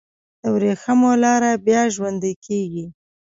[0.41, 2.85] د وریښمو لاره بیا ژوندی کیږي؟